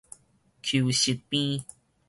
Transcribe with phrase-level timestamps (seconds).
[0.63, 1.63] 虯翼病